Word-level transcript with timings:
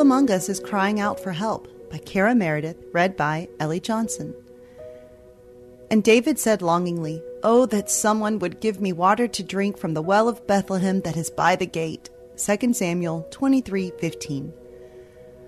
Among 0.00 0.30
Us 0.30 0.50
is 0.50 0.60
Crying 0.60 1.00
Out 1.00 1.18
for 1.18 1.32
Help 1.32 1.68
by 1.90 1.96
Cara 1.98 2.34
Meredith, 2.34 2.76
read 2.92 3.16
by 3.16 3.48
Ellie 3.58 3.80
Johnson. 3.80 4.34
And 5.90 6.04
David 6.04 6.38
said 6.38 6.60
longingly, 6.60 7.22
Oh, 7.42 7.64
that 7.66 7.90
someone 7.90 8.38
would 8.40 8.60
give 8.60 8.78
me 8.80 8.92
water 8.92 9.26
to 9.26 9.42
drink 9.42 9.78
from 9.78 9.94
the 9.94 10.02
well 10.02 10.28
of 10.28 10.46
Bethlehem 10.46 11.00
that 11.00 11.16
is 11.16 11.30
by 11.30 11.56
the 11.56 11.66
gate. 11.66 12.10
2 12.36 12.74
Samuel 12.74 13.26
23:15. 13.30 14.52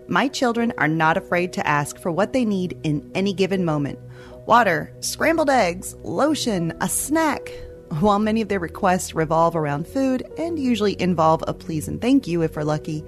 My 0.07 0.29
children 0.29 0.73
are 0.79 0.89
not 0.89 1.19
afraid 1.19 1.53
to 1.53 1.67
ask 1.67 1.99
for 1.99 2.11
what 2.11 2.33
they 2.33 2.47
need 2.47 2.79
in 2.83 3.11
any 3.15 3.35
given 3.35 3.67
moment. 3.67 3.99
Water, 4.47 4.95
scrambled 5.01 5.51
eggs, 5.51 5.95
lotion, 6.03 6.73
a 6.81 6.89
snack. 6.89 7.53
While 7.91 8.19
many 8.19 8.43
of 8.43 8.49
their 8.49 8.61
requests 8.61 9.15
revolve 9.15 9.57
around 9.57 9.89
food 9.89 10.23
and 10.37 10.59
usually 10.59 11.01
involve 11.01 11.43
a 11.49 11.55
please 11.55 11.89
and 11.89 12.01
thank 12.01 12.27
you 12.27 12.43
if 12.43 12.55
we're 12.55 12.63
lucky, 12.63 13.03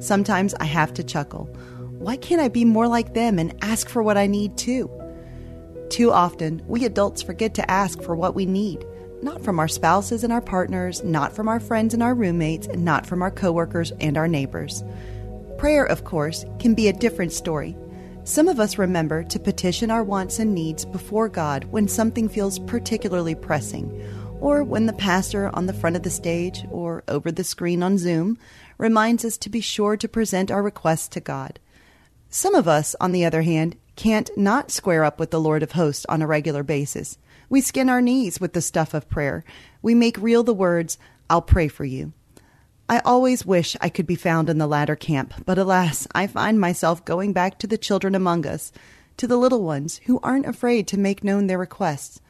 sometimes 0.00 0.54
I 0.54 0.64
have 0.64 0.94
to 0.94 1.04
chuckle. 1.04 1.44
Why 1.98 2.16
can't 2.16 2.40
I 2.40 2.48
be 2.48 2.64
more 2.64 2.88
like 2.88 3.14
them 3.14 3.38
and 3.38 3.54
ask 3.62 3.88
for 3.88 4.02
what 4.02 4.16
I 4.16 4.26
need 4.26 4.56
too? 4.56 4.90
Too 5.90 6.10
often, 6.10 6.62
we 6.66 6.84
adults 6.84 7.22
forget 7.22 7.54
to 7.54 7.70
ask 7.70 8.02
for 8.02 8.16
what 8.16 8.34
we 8.34 8.46
need, 8.46 8.84
not 9.22 9.44
from 9.44 9.60
our 9.60 9.68
spouses 9.68 10.24
and 10.24 10.32
our 10.32 10.40
partners, 10.40 11.04
not 11.04 11.32
from 11.32 11.46
our 11.46 11.60
friends 11.60 11.92
and 11.92 12.02
our 12.02 12.14
roommates, 12.14 12.66
and 12.66 12.84
not 12.84 13.06
from 13.06 13.22
our 13.22 13.30
coworkers 13.30 13.92
and 14.00 14.16
our 14.16 14.26
neighbors. 14.26 14.82
Prayer, 15.58 15.84
of 15.84 16.04
course, 16.04 16.44
can 16.58 16.74
be 16.74 16.88
a 16.88 16.92
different 16.92 17.32
story. 17.32 17.76
Some 18.24 18.48
of 18.48 18.58
us 18.58 18.78
remember 18.78 19.22
to 19.24 19.38
petition 19.38 19.90
our 19.90 20.02
wants 20.02 20.38
and 20.38 20.54
needs 20.54 20.84
before 20.84 21.28
God 21.28 21.64
when 21.64 21.86
something 21.86 22.28
feels 22.28 22.58
particularly 22.60 23.34
pressing, 23.34 23.90
or 24.42 24.64
when 24.64 24.86
the 24.86 24.92
pastor 24.92 25.48
on 25.54 25.66
the 25.66 25.72
front 25.72 25.94
of 25.94 26.02
the 26.02 26.10
stage 26.10 26.66
or 26.72 27.04
over 27.06 27.30
the 27.30 27.44
screen 27.44 27.80
on 27.80 27.96
Zoom 27.96 28.36
reminds 28.76 29.24
us 29.24 29.36
to 29.36 29.48
be 29.48 29.60
sure 29.60 29.96
to 29.96 30.08
present 30.08 30.50
our 30.50 30.64
requests 30.64 31.06
to 31.06 31.20
God. 31.20 31.60
Some 32.28 32.56
of 32.56 32.66
us, 32.66 32.96
on 33.00 33.12
the 33.12 33.24
other 33.24 33.42
hand, 33.42 33.76
can't 33.94 34.36
not 34.36 34.72
square 34.72 35.04
up 35.04 35.20
with 35.20 35.30
the 35.30 35.40
Lord 35.40 35.62
of 35.62 35.72
hosts 35.72 36.04
on 36.08 36.22
a 36.22 36.26
regular 36.26 36.64
basis. 36.64 37.18
We 37.48 37.60
skin 37.60 37.88
our 37.88 38.00
knees 38.02 38.40
with 38.40 38.52
the 38.52 38.60
stuff 38.60 38.94
of 38.94 39.08
prayer. 39.08 39.44
We 39.80 39.94
make 39.94 40.18
real 40.18 40.42
the 40.42 40.52
words, 40.52 40.98
I'll 41.30 41.40
pray 41.40 41.68
for 41.68 41.84
you. 41.84 42.12
I 42.88 42.98
always 43.04 43.46
wish 43.46 43.76
I 43.80 43.90
could 43.90 44.08
be 44.08 44.16
found 44.16 44.50
in 44.50 44.58
the 44.58 44.66
latter 44.66 44.96
camp, 44.96 45.34
but 45.46 45.56
alas, 45.56 46.08
I 46.16 46.26
find 46.26 46.58
myself 46.58 47.04
going 47.04 47.32
back 47.32 47.60
to 47.60 47.68
the 47.68 47.78
children 47.78 48.16
among 48.16 48.44
us, 48.46 48.72
to 49.18 49.28
the 49.28 49.36
little 49.36 49.62
ones 49.62 50.00
who 50.06 50.18
aren't 50.20 50.46
afraid 50.46 50.88
to 50.88 50.98
make 50.98 51.22
known 51.22 51.46
their 51.46 51.58
requests. 51.58 52.20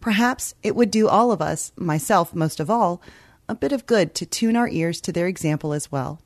Perhaps 0.00 0.54
it 0.62 0.74
would 0.74 0.90
do 0.90 1.08
all 1.08 1.30
of 1.30 1.42
us, 1.42 1.72
myself 1.76 2.34
most 2.34 2.58
of 2.58 2.70
all, 2.70 3.02
a 3.48 3.54
bit 3.54 3.72
of 3.72 3.86
good 3.86 4.14
to 4.14 4.26
tune 4.26 4.56
our 4.56 4.68
ears 4.68 5.00
to 5.02 5.12
their 5.12 5.26
example 5.26 5.72
as 5.72 5.92
well. 5.92 6.20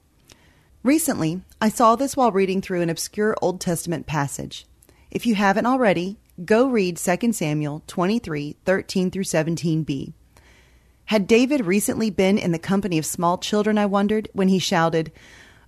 Recently, 0.83 1.43
I 1.61 1.71
saw 1.71 1.97
this 1.97 2.17
while 2.17 2.31
reading 2.31 2.61
through 2.61 2.83
an 2.83 2.91
obscure 2.91 3.35
Old 3.41 3.61
Testament 3.61 4.07
passage. 4.07 4.67
If 5.11 5.27
you 5.27 5.35
haven't 5.35 5.67
already, 5.67 6.19
go 6.45 6.69
read 6.69 6.99
2 6.99 7.33
Samuel 7.33 7.83
23 7.87 8.57
13 8.65 9.11
through 9.11 9.25
17b. 9.25 10.13
Had 11.07 11.27
David 11.27 11.67
recently 11.67 12.11
been 12.11 12.39
in 12.39 12.53
the 12.53 12.59
company 12.59 12.99
of 12.99 13.07
small 13.07 13.39
children, 13.39 13.79
I 13.79 13.87
wondered, 13.87 14.29
when 14.33 14.49
he 14.49 14.59
shouted, 14.59 15.13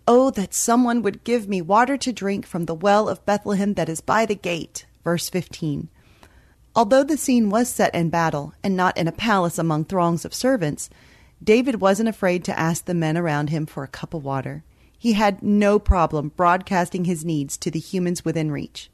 Oh, 0.08 0.30
that 0.30 0.54
someone 0.54 1.02
would 1.02 1.24
give 1.24 1.48
me 1.48 1.60
water 1.60 1.96
to 1.96 2.12
drink 2.12 2.46
from 2.46 2.66
the 2.66 2.74
well 2.74 3.08
of 3.08 3.24
Bethlehem 3.26 3.74
that 3.74 3.88
is 3.88 4.00
by 4.00 4.24
the 4.24 4.34
gate. 4.34 4.86
Verse 5.02 5.28
15. 5.28 5.88
Although 6.76 7.04
the 7.04 7.16
scene 7.16 7.48
was 7.48 7.70
set 7.70 7.94
in 7.94 8.10
battle 8.10 8.52
and 8.62 8.76
not 8.76 8.98
in 8.98 9.08
a 9.08 9.12
palace 9.12 9.58
among 9.58 9.86
throngs 9.86 10.26
of 10.26 10.34
servants, 10.34 10.90
David 11.42 11.80
wasn't 11.80 12.10
afraid 12.10 12.44
to 12.44 12.58
ask 12.58 12.84
the 12.84 12.92
men 12.92 13.16
around 13.16 13.48
him 13.48 13.64
for 13.64 13.82
a 13.82 13.88
cup 13.88 14.12
of 14.12 14.22
water. 14.22 14.62
He 14.98 15.14
had 15.14 15.42
no 15.42 15.78
problem 15.78 16.32
broadcasting 16.36 17.06
his 17.06 17.24
needs 17.24 17.56
to 17.58 17.70
the 17.70 17.78
humans 17.78 18.26
within 18.26 18.52
reach. 18.52 18.90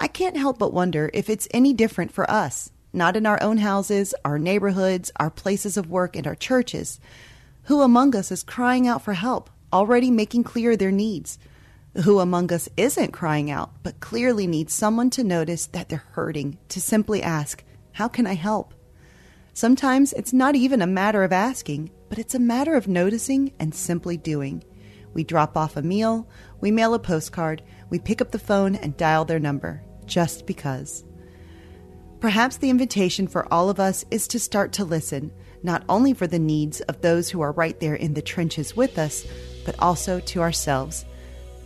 I 0.00 0.08
can't 0.08 0.36
help 0.36 0.58
but 0.58 0.72
wonder 0.72 1.08
if 1.14 1.30
it's 1.30 1.46
any 1.52 1.72
different 1.72 2.10
for 2.10 2.28
us, 2.28 2.72
not 2.92 3.14
in 3.14 3.24
our 3.24 3.40
own 3.40 3.58
houses, 3.58 4.12
our 4.24 4.38
neighborhoods, 4.38 5.12
our 5.14 5.30
places 5.30 5.76
of 5.76 5.88
work, 5.88 6.16
and 6.16 6.26
our 6.26 6.34
churches. 6.34 6.98
Who 7.64 7.82
among 7.82 8.16
us 8.16 8.32
is 8.32 8.42
crying 8.42 8.88
out 8.88 9.02
for 9.02 9.14
help, 9.14 9.48
already 9.72 10.10
making 10.10 10.42
clear 10.42 10.76
their 10.76 10.90
needs? 10.90 11.38
Who 12.04 12.20
among 12.20 12.52
us 12.52 12.68
isn't 12.76 13.12
crying 13.12 13.50
out, 13.50 13.70
but 13.82 14.00
clearly 14.00 14.46
needs 14.46 14.74
someone 14.74 15.08
to 15.10 15.24
notice 15.24 15.66
that 15.66 15.88
they're 15.88 16.04
hurting, 16.12 16.58
to 16.68 16.80
simply 16.80 17.22
ask, 17.22 17.64
How 17.92 18.06
can 18.06 18.26
I 18.26 18.34
help? 18.34 18.74
Sometimes 19.54 20.12
it's 20.12 20.34
not 20.34 20.54
even 20.54 20.82
a 20.82 20.86
matter 20.86 21.24
of 21.24 21.32
asking, 21.32 21.90
but 22.10 22.18
it's 22.18 22.34
a 22.34 22.38
matter 22.38 22.74
of 22.74 22.86
noticing 22.86 23.52
and 23.58 23.74
simply 23.74 24.18
doing. 24.18 24.62
We 25.14 25.24
drop 25.24 25.56
off 25.56 25.78
a 25.78 25.82
meal, 25.82 26.28
we 26.60 26.70
mail 26.70 26.92
a 26.92 26.98
postcard, 26.98 27.62
we 27.88 27.98
pick 27.98 28.20
up 28.20 28.30
the 28.30 28.38
phone 28.38 28.74
and 28.74 28.98
dial 28.98 29.24
their 29.24 29.40
number, 29.40 29.82
just 30.04 30.46
because. 30.46 31.02
Perhaps 32.20 32.58
the 32.58 32.68
invitation 32.68 33.26
for 33.26 33.50
all 33.50 33.70
of 33.70 33.80
us 33.80 34.04
is 34.10 34.28
to 34.28 34.38
start 34.38 34.72
to 34.74 34.84
listen, 34.84 35.32
not 35.62 35.82
only 35.88 36.12
for 36.12 36.26
the 36.26 36.38
needs 36.38 36.82
of 36.82 37.00
those 37.00 37.30
who 37.30 37.40
are 37.40 37.52
right 37.52 37.80
there 37.80 37.94
in 37.94 38.12
the 38.12 38.20
trenches 38.20 38.76
with 38.76 38.98
us, 38.98 39.26
but 39.64 39.74
also 39.78 40.20
to 40.20 40.42
ourselves. 40.42 41.06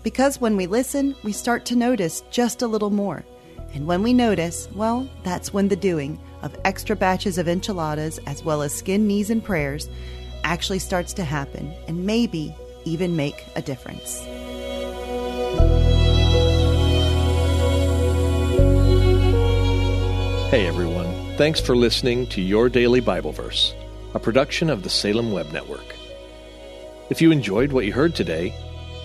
Because 0.03 0.41
when 0.41 0.57
we 0.57 0.67
listen, 0.67 1.15
we 1.23 1.33
start 1.33 1.67
to 1.67 1.77
notice 1.77 2.23
just 2.31 2.63
a 2.63 2.67
little 2.67 2.89
more. 2.89 3.23
And 3.75 3.87
when 3.87 4.03
we 4.03 4.15
notice, 4.15 4.67
well, 4.75 5.07
that's 5.25 5.53
when 5.53 5.69
the 5.69 5.77
doing 5.77 6.19
of 6.43 6.57
extra 6.65 6.97
batches 6.97 7.37
of 7.37 7.49
enchiladas, 7.49 8.19
as 8.27 8.43
well 8.43 8.63
as 8.63 8.75
skin, 8.75 9.07
knees, 9.07 9.29
and 9.29 9.45
prayers, 9.45 9.91
actually 10.43 10.79
starts 10.79 11.13
to 11.15 11.25
happen. 11.25 11.75
And 11.87 12.07
maybe 12.07 12.55
even 12.87 13.15
make 13.15 13.45
a 13.57 13.63
difference. 13.63 14.21
Hey 20.51 20.67
everyone, 20.67 21.37
thanks 21.37 21.61
for 21.61 21.77
listening 21.77 22.27
to 22.29 22.41
Your 22.41 22.71
Daily 22.71 23.01
Bible 23.01 23.33
Verse, 23.33 23.75
a 24.15 24.19
production 24.19 24.71
of 24.71 24.83
the 24.83 24.91
Salem 24.91 25.31
Web 25.31 25.53
Network. 25.53 25.95
If 27.11 27.21
you 27.21 27.31
enjoyed 27.31 27.71
what 27.71 27.85
you 27.85 27.93
heard 27.93 28.17
today, 28.17 28.55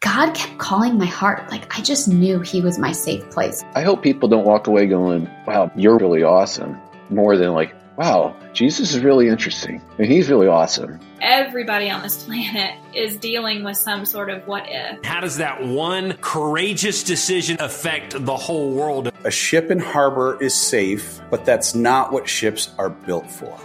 God 0.00 0.34
kept 0.34 0.58
calling 0.58 0.96
my 0.98 1.06
heart. 1.06 1.50
Like 1.50 1.78
I 1.78 1.82
just 1.82 2.08
knew 2.08 2.40
He 2.40 2.60
was 2.60 2.78
my 2.78 2.92
safe 2.92 3.28
place. 3.30 3.62
I 3.74 3.82
hope 3.82 4.02
people 4.02 4.28
don't 4.28 4.44
walk 4.44 4.66
away 4.66 4.86
going, 4.86 5.30
wow, 5.46 5.70
you're 5.76 5.98
really 5.98 6.22
awesome, 6.22 6.78
more 7.10 7.36
than 7.36 7.52
like, 7.52 7.74
wow, 7.96 8.36
Jesus 8.52 8.94
is 8.94 9.00
really 9.00 9.28
interesting 9.28 9.80
and 9.98 10.06
he's 10.06 10.28
really 10.28 10.46
awesome. 10.46 11.00
Everybody 11.20 11.90
on 11.90 12.02
this 12.02 12.24
planet 12.24 12.78
is 12.94 13.16
dealing 13.16 13.62
with 13.62 13.76
some 13.76 14.04
sort 14.04 14.30
of 14.30 14.46
what 14.46 14.64
if. 14.68 15.04
How 15.04 15.20
does 15.20 15.36
that 15.38 15.64
one 15.64 16.14
courageous 16.20 17.02
decision 17.02 17.56
affect 17.60 18.24
the 18.24 18.36
whole 18.36 18.72
world? 18.72 19.10
A 19.24 19.30
ship 19.30 19.70
in 19.70 19.78
harbor 19.78 20.42
is 20.42 20.54
safe, 20.54 21.20
but 21.30 21.44
that's 21.44 21.74
not 21.74 22.12
what 22.12 22.28
ships 22.28 22.74
are 22.78 22.90
built 22.90 23.30
for. 23.30 23.58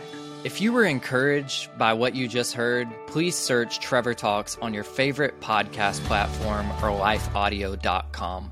If 0.46 0.62
you 0.62 0.72
were 0.72 0.86
encouraged 0.86 1.78
by 1.78 1.92
what 1.92 2.16
you 2.16 2.28
just 2.30 2.54
heard, 2.54 2.88
please 3.08 3.36
search 3.36 3.82
Trevor 3.82 4.14
Talks 4.14 4.58
on 4.62 4.74
your 4.74 4.86
favorite 4.86 5.42
podcast 5.42 6.00
platform 6.06 6.66
or 6.82 6.98
lifeaudio.com. 6.98 8.52